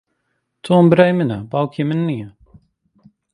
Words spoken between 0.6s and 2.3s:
تۆم برای منە، باوکی من نییە.